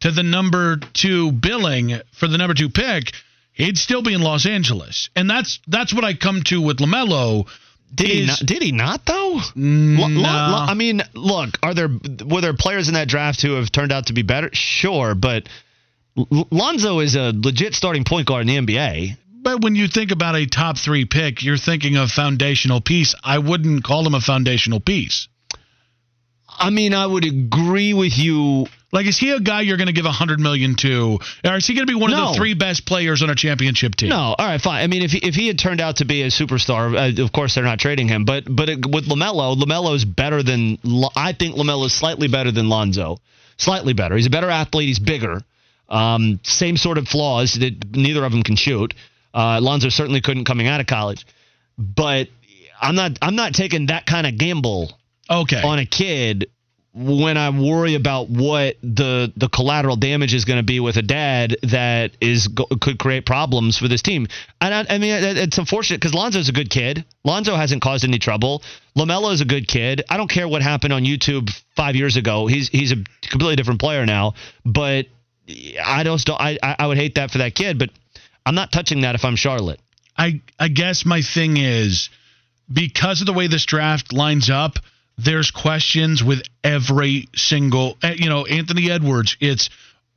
[0.00, 3.12] to the number two billing for the number two pick,
[3.52, 7.46] he'd still be in Los Angeles, and that's that's what I come to with Lamelo
[7.94, 9.40] did he not, did he not though?
[9.54, 10.04] No.
[10.04, 11.88] L- L- I mean, look, are there
[12.24, 14.50] were there players in that draft who have turned out to be better?
[14.52, 15.48] Sure, but
[16.16, 19.16] L- Lonzo is a legit starting point guard in the NBA.
[19.42, 23.14] But when you think about a top three pick, you're thinking of foundational piece.
[23.24, 25.28] I wouldn't call him a foundational piece.
[26.46, 29.92] I mean, I would agree with you Like, is he a guy you're going to
[29.92, 32.54] give a hundred million to, or is he going to be one of the three
[32.54, 34.08] best players on a championship team?
[34.08, 34.82] No, all right, fine.
[34.82, 37.30] I mean, if he, if he had turned out to be a superstar, uh, of
[37.32, 38.24] course they're not trading him.
[38.24, 40.78] But but it, with Lamelo, Lamelo's better than
[41.14, 43.18] I think Lamelo's slightly better than Lonzo,
[43.58, 44.16] slightly better.
[44.16, 44.88] He's a better athlete.
[44.88, 45.40] He's bigger.
[45.88, 48.94] Um, same sort of flaws that neither of them can shoot.
[49.32, 51.24] Uh, Lonzo certainly couldn't coming out of college,
[51.78, 52.26] but
[52.80, 54.92] I'm not I'm not taking that kind of gamble
[55.30, 55.62] Okay.
[55.62, 56.50] on a kid
[57.00, 61.02] when I worry about what the the collateral damage is going to be with a
[61.02, 62.48] dad that is
[62.80, 64.26] could create problems for this team.
[64.60, 67.04] And I, I mean, it's unfortunate because Lonzo's a good kid.
[67.24, 68.62] Lonzo hasn't caused any trouble.
[68.94, 70.04] Lamelo's a good kid.
[70.10, 72.46] I don't care what happened on YouTube five years ago.
[72.46, 74.34] He's he's a completely different player now.
[74.66, 75.06] But
[75.82, 76.22] I don't.
[76.28, 77.78] I I would hate that for that kid.
[77.78, 77.90] But
[78.44, 79.80] I'm not touching that if I'm Charlotte.
[80.18, 82.10] I I guess my thing is
[82.70, 84.74] because of the way this draft lines up,
[85.24, 89.36] there's questions with every single eh, you know Anthony Edwards.
[89.40, 89.70] It's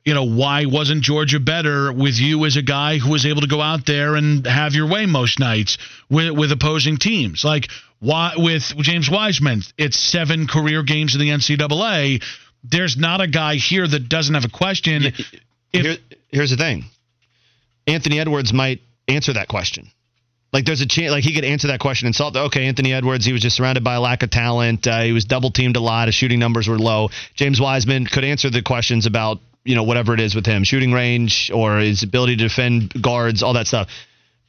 [0.04, 3.46] you know why wasn't Georgia better with you as a guy who was able to
[3.46, 5.78] go out there and have your way most nights
[6.10, 7.68] with with opposing teams like
[8.00, 12.22] why with James Wiseman it's seven career games in the NCAA.
[12.62, 15.04] There's not a guy here that doesn't have a question.
[15.06, 15.34] If-
[15.72, 15.96] Here,
[16.30, 16.84] here's the thing.
[17.86, 19.90] Anthony Edwards might answer that question.
[20.54, 22.36] Like there's a chance, like he could answer that question and solve.
[22.36, 24.86] Okay, Anthony Edwards, he was just surrounded by a lack of talent.
[24.86, 26.06] Uh, he was double teamed a lot.
[26.06, 27.08] His shooting numbers were low.
[27.34, 30.92] James Wiseman could answer the questions about you know whatever it is with him, shooting
[30.92, 33.88] range or his ability to defend guards, all that stuff.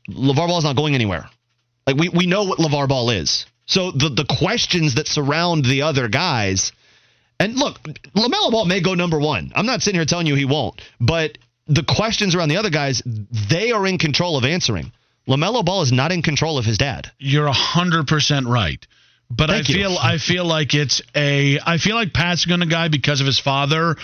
[0.08, 1.28] LeVar Ball is not going anywhere.
[1.88, 3.48] Like we we know what LeVar Ball is.
[3.66, 6.72] So the the questions that surround the other guys.
[7.40, 7.82] And look,
[8.16, 9.52] LaMelo Ball may go number one.
[9.56, 13.02] I'm not sitting here telling you he won't, but the questions around the other guys,
[13.50, 14.92] they are in control of answering.
[15.28, 17.12] LaMelo Ball is not in control of his dad.
[17.18, 18.86] You're a hundred percent right.
[19.30, 19.80] But Thank I you.
[19.80, 23.28] feel I feel like it's a I feel like passing on a guy because of
[23.28, 23.96] his father.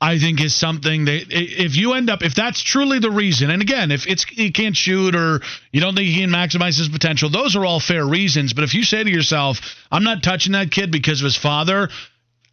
[0.00, 3.62] I think is something that if you end up if that's truly the reason, and
[3.62, 7.28] again, if it's he can't shoot or you don't think he can maximize his potential,
[7.30, 8.52] those are all fair reasons.
[8.52, 9.60] But if you say to yourself,
[9.92, 11.88] "I'm not touching that kid because of his father,"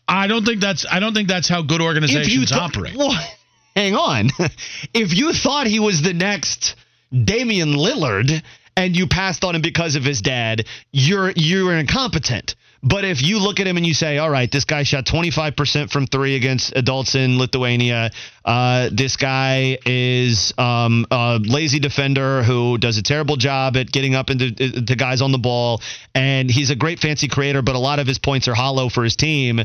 [0.07, 2.95] I don't think that's I don't think that's how good organizations thought- operate.
[2.95, 3.17] Well,
[3.75, 4.29] hang on.
[4.93, 6.75] if you thought he was the next
[7.11, 8.43] Damian Lillard
[8.75, 12.55] and you passed on him because of his dad, you're you're incompetent.
[12.81, 15.91] But if you look at him and you say, all right, this guy shot 25%
[15.91, 18.11] from three against adults in Lithuania.
[18.45, 24.15] Uh, this guy is um, a lazy defender who does a terrible job at getting
[24.15, 25.81] up into to guys on the ball.
[26.15, 29.03] And he's a great fancy creator, but a lot of his points are hollow for
[29.03, 29.59] his team.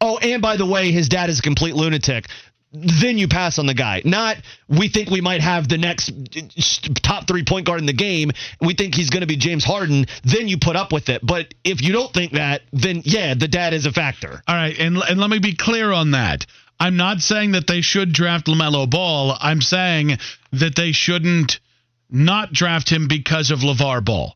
[0.00, 2.26] Oh, and by the way, his dad is a complete lunatic.
[2.70, 4.02] Then you pass on the guy.
[4.04, 4.36] Not
[4.68, 6.40] we think we might have the next uh,
[7.02, 8.30] top three point guard in the game.
[8.60, 10.06] We think he's going to be James Harden.
[10.24, 11.24] Then you put up with it.
[11.24, 14.42] But if you don't think that, then yeah, the dad is a factor.
[14.46, 16.46] All right, and and let me be clear on that.
[16.80, 19.36] I'm not saying that they should draft LaMelo Ball.
[19.40, 20.18] I'm saying
[20.52, 21.58] that they shouldn't
[22.10, 24.34] not draft him because of LeVar Ball.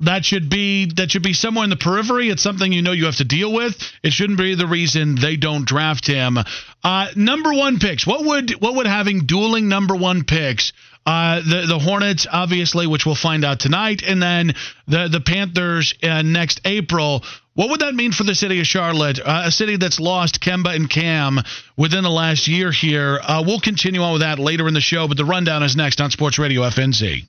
[0.00, 2.28] That should be that should be somewhere in the periphery.
[2.28, 3.76] It's something you know you have to deal with.
[4.04, 6.38] It shouldn't be the reason they don't draft him.
[6.84, 8.06] Uh, number one picks.
[8.06, 10.72] What would what would having dueling number one picks?
[11.04, 14.54] Uh, the the Hornets, obviously, which we'll find out tonight, and then
[14.86, 17.24] the the Panthers uh, next April.
[17.54, 20.76] What would that mean for the city of Charlotte, uh, a city that's lost Kemba
[20.76, 21.40] and Cam
[21.76, 23.18] within the last year here?
[23.20, 26.00] Uh, we'll continue on with that later in the show, but the rundown is next
[26.00, 27.26] on Sports Radio FNZ.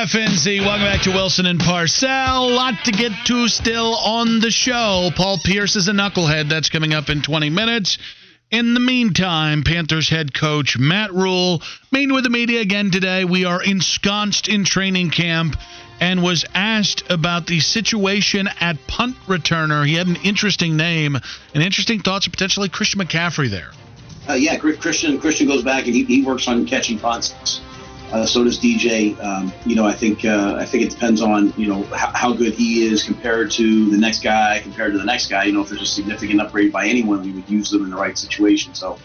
[0.00, 0.62] FNZ.
[0.62, 2.48] Welcome back to Wilson and Parcell.
[2.52, 5.10] Lot to get to still on the show.
[5.14, 6.48] Paul Pierce is a knucklehead.
[6.48, 7.98] That's coming up in 20 minutes.
[8.50, 11.60] In the meantime, Panthers head coach Matt Rhule
[11.92, 13.26] meeting with the media again today.
[13.26, 15.56] We are ensconced in training camp
[16.00, 19.86] and was asked about the situation at punt returner.
[19.86, 23.72] He had an interesting name and interesting thoughts of potentially Christian McCaffrey there.
[24.26, 27.60] Uh, yeah, Christian Christian goes back and he, he works on catching punts.
[28.12, 29.18] Uh, so does DJ.
[29.22, 32.32] Um, you know, I think uh, I think it depends on you know how, how
[32.32, 35.44] good he is compared to the next guy, compared to the next guy.
[35.44, 37.96] You know, if there's a significant upgrade by anyone, we would use them in the
[37.96, 38.74] right situation.
[38.74, 38.98] So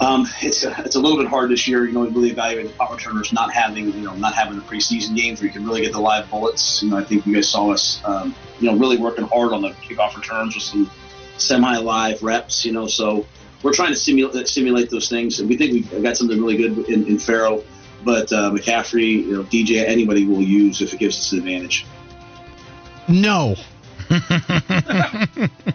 [0.00, 1.86] um, it's a, it's a little bit hard this year.
[1.86, 4.64] You know, we really evaluate the punt returners not having you know not having the
[4.64, 6.82] preseason games where you can really get the live bullets.
[6.82, 9.62] You know, I think you guys saw us um, you know really working hard on
[9.62, 10.90] the kickoff returns with some
[11.38, 12.64] semi live reps.
[12.64, 13.26] You know, so
[13.62, 16.86] we're trying to simulate simulate those things, and we think we've got something really good
[16.88, 17.62] in, in Pharoh.
[18.04, 21.86] But uh, McCaffrey, you know, DJ, anybody will use if it gives us an advantage.
[23.08, 23.56] No.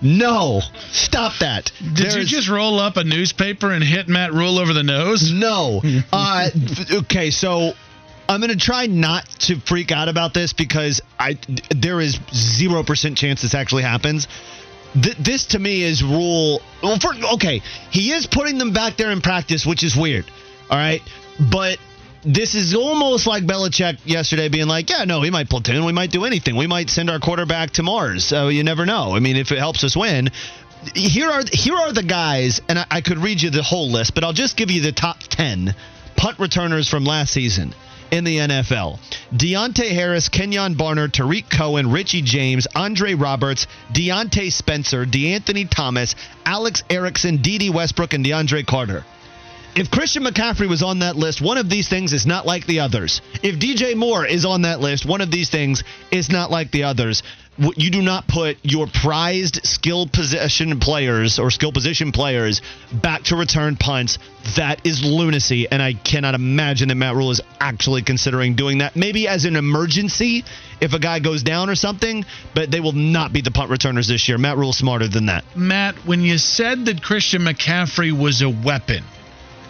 [0.02, 0.62] no,
[0.92, 1.72] stop that.
[1.80, 5.32] Did There's- you just roll up a newspaper and hit Matt Rhule over the nose?
[5.32, 5.82] No.
[6.12, 6.50] Uh,
[6.92, 7.74] okay, so
[8.28, 11.38] I'm going to try not to freak out about this because I
[11.76, 14.28] there is 0% chance this actually happens.
[14.94, 16.62] Th- this to me is rule.
[16.82, 17.62] Well, for, okay,
[17.92, 20.26] he is putting them back there in practice, which is weird.
[20.70, 21.02] All right.
[21.52, 21.80] But
[22.24, 25.86] this is almost like Belichick yesterday being like, yeah, no, we might platoon.
[25.86, 26.56] We might do anything.
[26.56, 28.32] We might send our quarterback to Mars.
[28.32, 29.16] You never know.
[29.16, 30.30] I mean, if it helps us win.
[30.96, 34.16] Here are here are the guys, and I, I could read you the whole list,
[34.16, 35.76] but I'll just give you the top ten
[36.16, 37.74] punt returners from last season
[38.12, 39.00] in the NFL.
[39.34, 46.84] Deonte Harris, Kenjon Barner, Tarik Cohen, Richie James, Andre Roberts, Diontae Spencer, DeAnthony Thomas, Alex
[46.90, 49.06] Erickson, Dede Westbrook, and DeAndre Carter.
[49.80, 52.82] If Christian McCaffrey was on that list, one of these things is not like the
[52.82, 53.22] others.
[53.42, 56.84] If DJ Moore is on that list, one of these things is not like the
[56.84, 57.24] others.
[57.58, 62.62] You do not put your prized skill position players or skill position players
[62.92, 64.18] back to return punts.
[64.58, 68.98] That is lunacy, and I cannot imagine that Matt Rhule is actually considering doing that.
[68.98, 70.44] Maybe as an emergency
[70.82, 74.10] if a guy goes down or something, but they will not be the punt returners
[74.10, 74.38] this year.
[74.38, 75.46] Matt Rhule's smarter than that.
[75.56, 79.06] Matt, when you said that Christian McCaffrey was a weapon,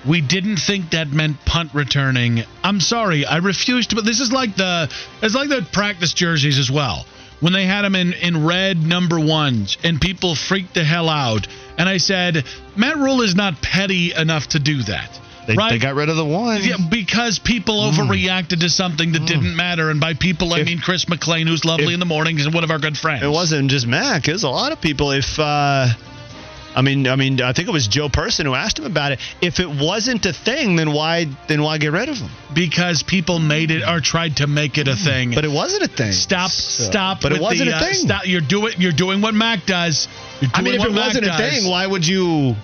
[0.05, 2.43] we didn't think that meant punt returning.
[2.63, 3.95] I'm sorry, I refused to.
[3.95, 4.89] But this is like the
[5.21, 7.05] it's like the practice jerseys as well.
[7.39, 11.47] When they had them in in red number ones, and people freaked the hell out.
[11.77, 12.43] And I said,
[12.75, 15.17] Matt Rhule is not petty enough to do that.
[15.47, 15.71] They, right?
[15.71, 16.61] they got rid of the one.
[16.63, 20.79] Yeah, because people overreacted to something that didn't matter, and by people I If- mean
[20.79, 23.23] Chris McLean, who's lovely if- in the mornings and one of our good friends.
[23.23, 24.27] It wasn't just Mac.
[24.27, 25.11] It was a lot of people.
[25.11, 25.87] If uh,
[26.79, 29.19] I mean, I mean, I think it was Joe Person who asked him about it.
[29.41, 32.29] If it wasn't a thing, then why then why get rid of him?
[32.53, 35.33] because people made it or tried to make it a thing.
[35.35, 36.13] But it wasn't a thing.
[36.13, 36.51] Stop!
[36.51, 37.21] So- Stop!
[37.21, 37.93] But it wasn't the, a uh, thing.
[37.95, 38.27] Stop!
[38.27, 38.75] You're doing.
[38.77, 40.07] You're doing what Mac does.
[40.53, 42.55] I mean, if it Mac wasn't a thing, why would you?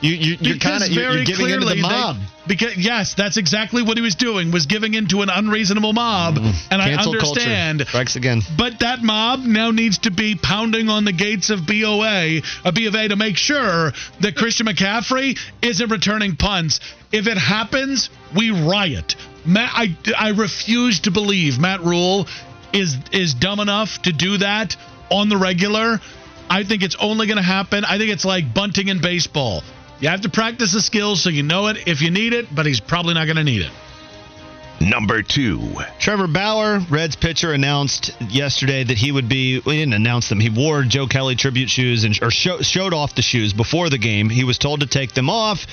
[0.00, 3.82] You you you're kind of you're, giving into the clearly they- because yes, that's exactly
[3.82, 4.50] what he was doing.
[4.50, 6.72] Was giving into an unreasonable mob, mm-hmm.
[6.72, 7.80] and I understand.
[7.80, 7.90] culture.
[7.90, 8.42] Strikes again.
[8.56, 12.70] But that mob now needs to be pounding on the gates of BOA, a uh,
[12.70, 16.80] B of A, to make sure that Christian McCaffrey isn't returning punts.
[17.12, 19.16] If it happens, we riot.
[19.44, 22.26] Matt, I, I refuse to believe Matt Rhule
[22.72, 24.76] is is dumb enough to do that
[25.10, 26.00] on the regular.
[26.50, 27.84] I think it's only going to happen.
[27.84, 29.62] I think it's like bunting in baseball.
[30.00, 32.66] You have to practice the skills so you know it if you need it, but
[32.66, 33.72] he's probably not going to need it.
[34.80, 35.60] Number two.
[35.98, 39.58] Trevor Bauer, Reds pitcher, announced yesterday that he would be.
[39.58, 40.38] Well, he didn't announce them.
[40.38, 43.98] He wore Joe Kelly tribute shoes and or show, showed off the shoes before the
[43.98, 44.30] game.
[44.30, 45.66] He was told to take them off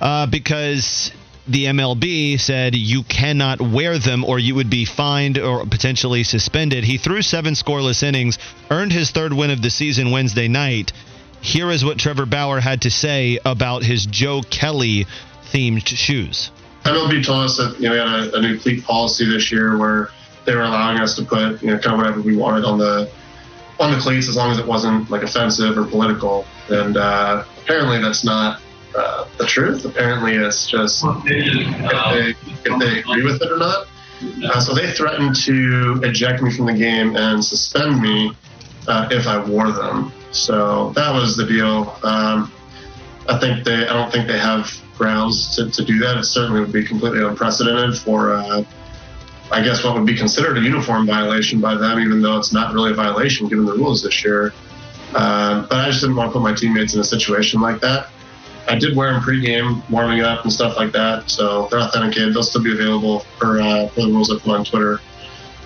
[0.00, 1.12] uh, because
[1.46, 6.82] the MLB said you cannot wear them or you would be fined or potentially suspended.
[6.82, 8.38] He threw seven scoreless innings,
[8.70, 10.92] earned his third win of the season Wednesday night.
[11.40, 15.06] Here is what Trevor Bauer had to say about his Joe Kelly
[15.52, 16.50] themed shoes.
[16.84, 19.76] MLB told us that you know we had a, a new cleat policy this year
[19.76, 20.10] where
[20.44, 23.10] they were allowing us to put you know kind of whatever we wanted on the
[23.78, 26.46] on the cleats as long as it wasn't like offensive or political.
[26.68, 28.60] And uh, apparently that's not
[28.96, 29.84] uh, the truth.
[29.84, 33.86] Apparently it's just if they, if they agree with it or not.
[34.44, 38.32] Uh, so they threatened to eject me from the game and suspend me
[38.88, 40.12] uh, if I wore them.
[40.32, 41.96] So that was the deal.
[42.02, 42.52] Um,
[43.28, 43.86] I think they.
[43.86, 46.16] I don't think they have grounds to, to do that.
[46.16, 48.64] It certainly would be completely unprecedented for, uh,
[49.50, 52.72] I guess, what would be considered a uniform violation by them, even though it's not
[52.72, 54.52] really a violation given the rules this year.
[55.14, 58.08] Uh, but I just didn't want to put my teammates in a situation like that.
[58.68, 61.30] I did wear them pregame, warming up and stuff like that.
[61.30, 62.34] So they're authenticated.
[62.34, 65.00] They'll still be available for, uh, for the rules I put on Twitter.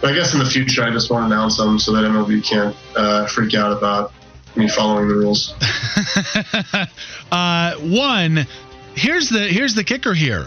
[0.02, 2.74] I guess in the future, I just want to announce them so that MLB can't
[2.96, 4.12] uh, freak out about
[4.56, 5.52] me following the rules.
[7.32, 8.46] uh, one,
[8.94, 10.46] here's the here's the kicker here.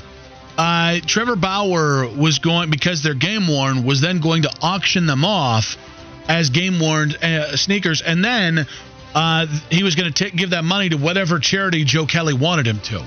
[0.58, 5.26] Uh, Trevor Bauer was going because they're game worn was then going to auction them
[5.26, 5.78] off
[6.28, 8.66] as game worn uh, sneakers, and then
[9.14, 12.80] uh, he was going to give that money to whatever charity Joe Kelly wanted him
[12.82, 13.06] to.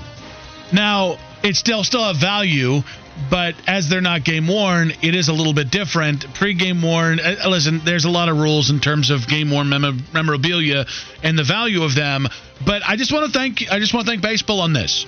[0.71, 2.81] Now it still still have value,
[3.29, 6.33] but as they're not game worn, it is a little bit different.
[6.33, 10.03] Pre-game worn, uh, listen, there's a lot of rules in terms of game worn mem-
[10.13, 10.85] memorabilia
[11.23, 12.27] and the value of them.
[12.65, 15.05] But I just want to thank I just want to thank baseball on this.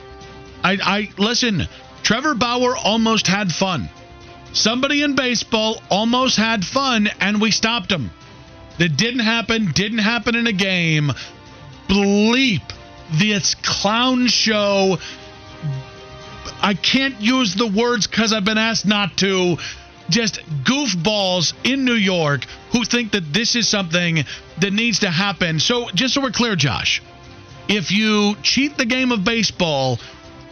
[0.64, 1.68] I, I listen.
[2.04, 3.90] Trevor Bauer almost had fun.
[4.54, 8.10] Somebody in baseball almost had fun, and we stopped him.
[8.80, 9.72] That didn't happen.
[9.74, 11.12] Didn't happen in a game.
[11.88, 12.64] Bleep
[13.12, 14.98] this clown show.
[16.62, 19.58] I can't use the words because I've been asked not to.
[20.10, 24.26] Just goofballs in New York who think that this is something
[24.60, 25.60] that needs to happen.
[25.60, 27.04] So, just so we're clear, Josh,
[27.68, 30.00] if you cheat the game of baseball,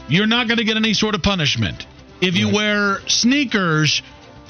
[0.07, 1.87] you're not going to get any sort of punishment.
[2.21, 4.01] If you wear sneakers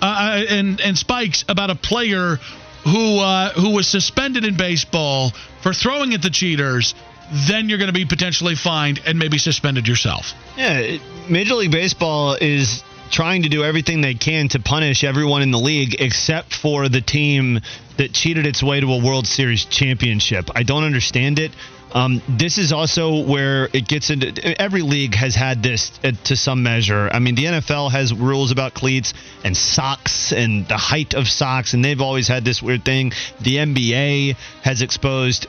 [0.01, 2.37] uh, and and spikes about a player
[2.83, 6.93] who uh, who was suspended in baseball for throwing at the cheaters,
[7.31, 10.33] then you're going to be potentially fined and maybe suspended yourself.
[10.55, 10.97] Yeah,
[11.29, 15.59] Major League Baseball is trying to do everything they can to punish everyone in the
[15.59, 17.59] league except for the team
[17.97, 20.49] that cheated its way to a World Series championship.
[20.55, 21.51] I don't understand it.
[21.93, 24.61] Um, this is also where it gets into.
[24.61, 27.09] Every league has had this uh, to some measure.
[27.11, 29.13] I mean, the NFL has rules about cleats
[29.43, 33.13] and socks and the height of socks, and they've always had this weird thing.
[33.41, 35.47] The NBA has exposed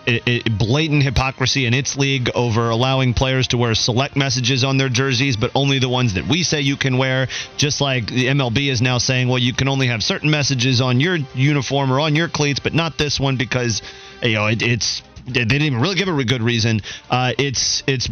[0.59, 5.37] blatant hypocrisy in its league over allowing players to wear select messages on their jerseys,
[5.37, 7.27] but only the ones that we say you can wear.
[7.57, 11.01] Just like the MLB is now saying, well, you can only have certain messages on
[11.01, 13.83] your uniform or on your cleats, but not this one because
[14.23, 16.81] you know it, it's they didn't even really give a good reason.
[17.11, 18.09] Uh, it's it's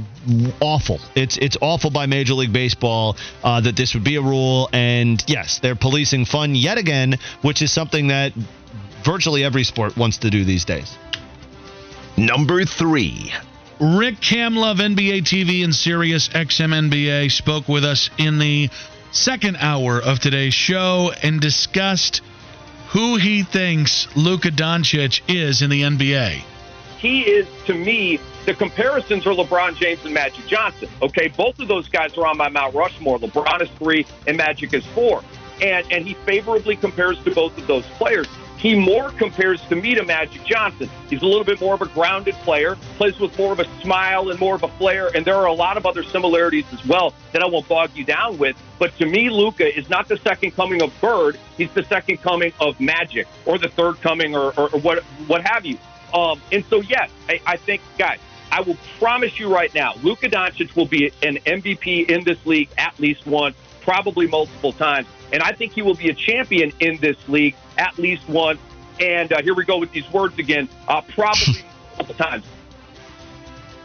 [0.61, 1.01] awful.
[1.15, 4.69] It's it's awful by Major League Baseball uh, that this would be a rule.
[4.73, 8.33] And yes, they're policing fun yet again, which is something that
[9.05, 10.97] virtually every sport wants to do these days.
[12.17, 13.33] Number three.
[13.79, 18.71] Rick Kamla of NBA TV and Sirius XM NBA spoke with us in the
[19.13, 22.23] second hour of today's show and discussed
[22.89, 26.43] who he thinks Luka Doncic is in the NBA.
[26.99, 30.89] He is to me the comparisons are LeBron James and Magic Johnson.
[31.03, 33.19] Okay, both of those guys are on my Mount Rushmore.
[33.19, 35.23] LeBron is three and Magic is four,
[35.61, 38.29] and and he favorably compares to both of those players.
[38.57, 40.89] He more compares to me to Magic Johnson.
[41.11, 44.31] He's a little bit more of a grounded player, plays with more of a smile
[44.31, 47.13] and more of a flair, and there are a lot of other similarities as well
[47.33, 48.57] that I won't bog you down with.
[48.79, 51.39] But to me, Luka is not the second coming of Bird.
[51.57, 55.47] He's the second coming of Magic, or the third coming, or, or, or what what
[55.47, 55.79] have you.
[56.13, 58.19] Um, and so, yes, I, I think, guys,
[58.51, 62.69] I will promise you right now, Luka Doncic will be an MVP in this league
[62.79, 65.09] at least once, probably multiple times.
[65.33, 68.61] And I think he will be a champion in this league at least once.
[69.01, 71.55] And uh, here we go with these words again, uh, probably
[71.99, 72.45] multiple times.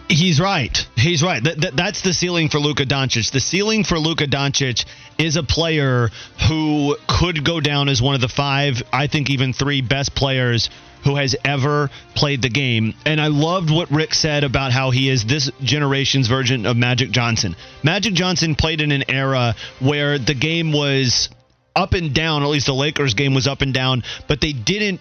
[0.07, 0.77] He's right.
[0.97, 1.41] He's right.
[1.41, 3.31] That, that, that's the ceiling for Luka Doncic.
[3.31, 4.85] The ceiling for Luka Doncic
[5.17, 6.09] is a player
[6.47, 10.69] who could go down as one of the five, I think even three best players
[11.03, 12.93] who has ever played the game.
[13.05, 17.11] And I loved what Rick said about how he is this generation's version of Magic
[17.11, 17.55] Johnson.
[17.83, 21.29] Magic Johnson played in an era where the game was
[21.75, 24.99] up and down, at least the Lakers game was up and down, but they didn't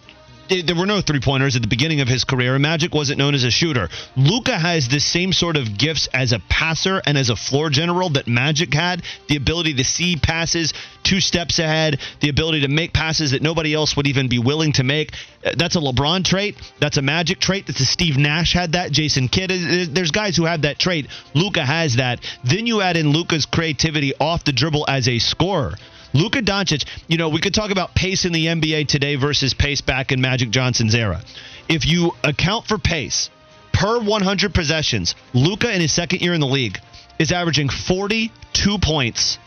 [0.50, 3.44] there were no three pointers at the beginning of his career, Magic wasn't known as
[3.44, 3.88] a shooter.
[4.16, 8.10] Luka has the same sort of gifts as a passer and as a floor general
[8.10, 12.92] that Magic had the ability to see passes two steps ahead, the ability to make
[12.92, 15.12] passes that nobody else would even be willing to make.
[15.44, 16.56] Uh, That's a LeBron trait.
[16.80, 17.66] That's a Magic trait.
[17.66, 18.90] That's a Steve Nash had that.
[18.92, 19.50] Jason Kidd.
[19.94, 21.06] There's guys who have that trait.
[21.34, 22.20] Luka has that.
[22.44, 25.74] Then you add in Luka's creativity off the dribble as a scorer.
[26.12, 29.80] Luka Doncic, you know, we could talk about pace in the NBA today versus pace
[29.80, 31.22] back in Magic Johnson's era.
[31.68, 33.30] If you account for pace
[33.72, 36.78] per 100 possessions, Luka in his second year in the league
[37.18, 39.38] is averaging 42 points,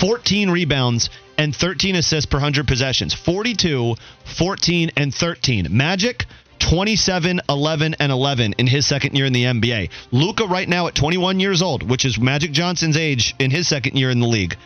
[0.00, 3.14] 14 rebounds, and 13 assists per 100 possessions.
[3.14, 3.94] 42,
[4.36, 5.68] 14, and 13.
[5.70, 6.26] Magic
[6.58, 9.90] 27, 11, and 11 in his second year in the NBA.
[10.12, 13.96] Luka right now at 21 years old, which is Magic Johnson's age in his second
[13.96, 14.56] year in the league.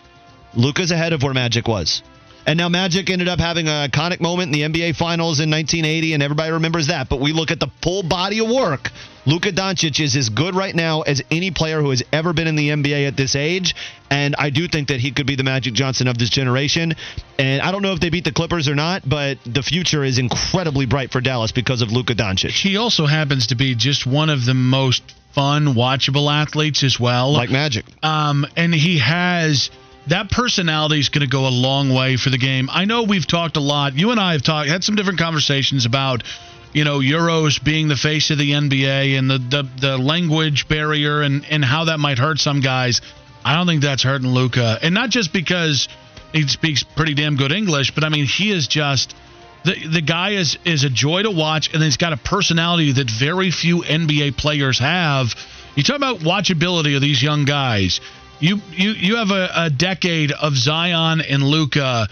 [0.56, 2.02] Luka's ahead of where Magic was.
[2.46, 6.12] And now Magic ended up having an iconic moment in the NBA Finals in 1980,
[6.12, 7.08] and everybody remembers that.
[7.08, 8.90] But we look at the full body of work.
[9.24, 12.56] Luka Doncic is as good right now as any player who has ever been in
[12.56, 13.74] the NBA at this age.
[14.10, 16.94] And I do think that he could be the Magic Johnson of this generation.
[17.38, 20.18] And I don't know if they beat the Clippers or not, but the future is
[20.18, 22.50] incredibly bright for Dallas because of Luka Doncic.
[22.50, 25.02] He also happens to be just one of the most
[25.32, 27.32] fun, watchable athletes as well.
[27.32, 27.86] Like Magic.
[28.02, 29.70] Um, and he has
[30.08, 32.68] that personality is going to go a long way for the game.
[32.70, 33.94] I know we've talked a lot.
[33.94, 36.22] You and I have talked, had some different conversations about,
[36.72, 41.22] you know, Euros being the face of the NBA and the the, the language barrier
[41.22, 43.00] and and how that might hurt some guys.
[43.44, 45.88] I don't think that's hurting Luka, and not just because
[46.32, 49.14] he speaks pretty damn good English, but I mean he is just.
[49.64, 53.08] The, the guy is is a joy to watch, and he's got a personality that
[53.08, 55.34] very few NBA players have.
[55.74, 58.02] You talk about watchability of these young guys.
[58.40, 62.08] You you you have a, a decade of Zion and Luka,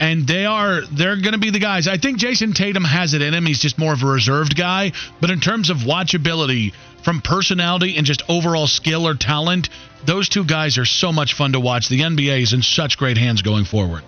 [0.00, 1.88] and they are they're going to be the guys.
[1.88, 3.44] I think Jayson Tatum has it in him.
[3.46, 6.72] He's just more of a reserved guy, but in terms of watchability,
[7.04, 9.68] from personality and just overall skill or talent,
[10.06, 11.88] those two guys are so much fun to watch.
[11.88, 14.02] The NBA is in such great hands going forward.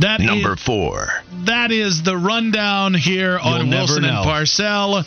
[0.00, 1.08] That Number is- four.
[1.44, 4.24] that is the rundown here You'll on Wilson and.
[4.24, 5.04] Parcell.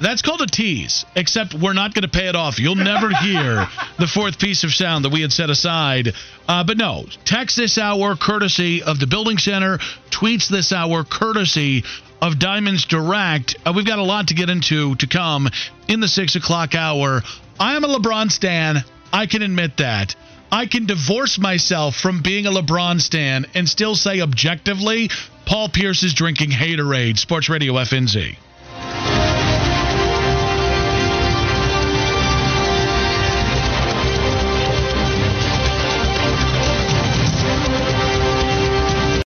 [0.00, 2.58] That's called a tease, except we're not going to pay it off.
[2.58, 3.66] You'll never hear
[3.98, 6.12] the fourth piece of sound that we had set aside.
[6.46, 9.78] Uh, but no, text this hour courtesy of the Building Center,
[10.10, 11.84] tweets this hour courtesy
[12.20, 13.56] of Diamonds Direct.
[13.64, 15.48] Uh, we've got a lot to get into to come
[15.88, 17.22] in the six o'clock hour.
[17.58, 18.84] I am a LeBron stan.
[19.12, 20.14] I can admit that.
[20.52, 25.10] I can divorce myself from being a LeBron stan and still say objectively,
[25.46, 27.18] Paul Pierce is drinking haterade.
[27.18, 28.36] Sports Radio FNZ.